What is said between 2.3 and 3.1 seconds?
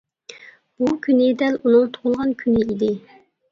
كۈنى ئىدى.